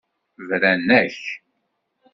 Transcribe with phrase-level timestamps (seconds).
[0.47, 1.19] Bran-ak.